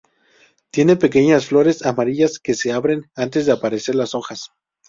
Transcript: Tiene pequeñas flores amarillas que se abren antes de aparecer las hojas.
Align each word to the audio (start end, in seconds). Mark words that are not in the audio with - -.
Tiene 0.71 0.95
pequeñas 0.95 1.45
flores 1.45 1.85
amarillas 1.85 2.39
que 2.39 2.55
se 2.55 2.71
abren 2.73 3.11
antes 3.13 3.45
de 3.45 3.51
aparecer 3.51 3.93
las 3.93 4.15
hojas. 4.15 4.49